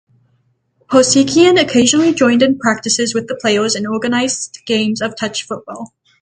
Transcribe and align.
Parseghian 0.89 1.59
occasionally 1.61 2.11
joined 2.11 2.41
in 2.41 2.57
practices 2.57 3.13
with 3.13 3.27
the 3.27 3.35
players 3.35 3.75
and 3.75 3.85
organized 3.85 4.57
games 4.65 4.99
of 4.99 5.15
touch 5.15 5.43
football. 5.45 5.93